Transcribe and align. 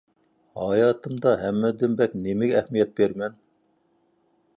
ھاياتىمدا 0.59 1.33
ھەممىدىن 1.41 1.93
بەك 1.99 2.15
نېمىگە 2.21 2.57
ئەھمىيەت 2.61 2.95
بېرىمەن؟ 3.01 3.37